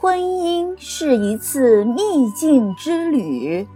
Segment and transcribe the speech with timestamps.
[0.00, 3.66] 婚姻是一次秘境之旅。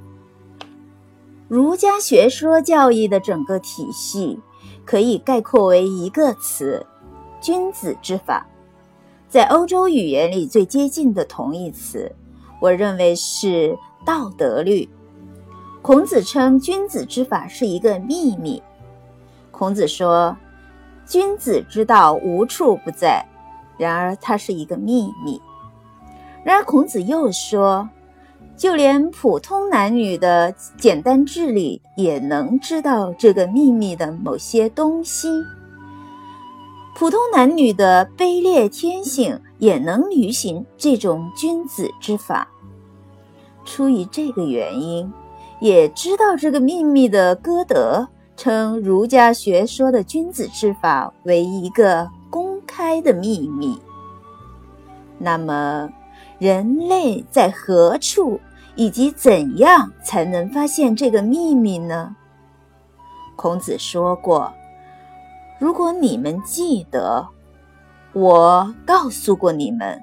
[1.49, 4.39] 儒家学说教义的整个体系
[4.85, 6.87] 可以概括为一个词：
[7.41, 8.47] 君子之法。
[9.29, 12.15] 在欧洲语言里最接近的同义词，
[12.61, 13.77] 我认为是
[14.07, 14.89] 道德律。
[15.83, 18.63] 孔子称君子之法是一个秘密。
[19.51, 20.37] 孔子说
[21.05, 23.27] ：“君子之道无处不在。”
[23.77, 25.43] 然而，它是一个秘密。
[26.45, 27.89] 然而，孔子又说，
[28.57, 35.29] 就连普通男女的简单智力也能知道这个秘密的某些东西。
[36.95, 42.49] 普通男女的卑劣天性也能履行这种君子之法。
[43.65, 45.11] 出于这个原因，
[45.61, 48.07] 也知道这个秘密的歌德
[48.37, 53.79] 称儒家学说的君子之法为一个公开的秘密。
[55.19, 55.89] 那么，
[56.43, 58.41] 人类在何处
[58.75, 62.17] 以及怎样才能发现这个秘密呢？
[63.37, 64.53] 孔子说过
[65.61, 67.29] ：“如果你们记得，
[68.13, 70.03] 我告诉过你们，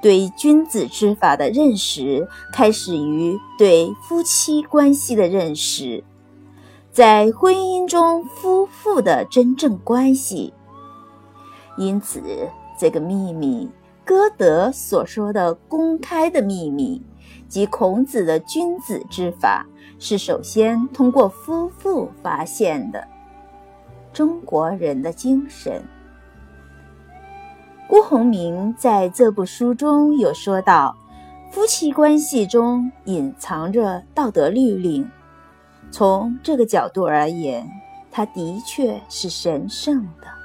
[0.00, 6.02] 对君子之法的认识开始于对夫妻关系的认识，
[6.90, 10.54] 在婚姻中夫妇的真正关系。
[11.76, 12.22] 因此，
[12.80, 13.68] 这个秘密。”
[14.04, 17.00] 歌德所说的公开的秘密，
[17.48, 19.66] 即孔子的君子之法，
[19.98, 23.06] 是首先通过夫妇发现的。
[24.12, 25.82] 中国人的精神。
[27.88, 30.96] 辜鸿铭在这部书中有说到，
[31.50, 35.08] 夫妻关系中隐藏着道德律令。
[35.90, 37.68] 从这个角度而言，
[38.10, 40.41] 它的确是神圣的。